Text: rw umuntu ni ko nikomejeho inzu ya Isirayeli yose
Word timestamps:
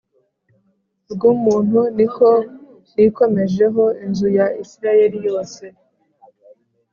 rw 1.11 1.21
umuntu 1.33 1.79
ni 1.97 2.07
ko 2.15 2.29
nikomejeho 2.95 3.83
inzu 4.05 4.27
ya 4.37 4.47
Isirayeli 4.63 5.17
yose 5.27 5.63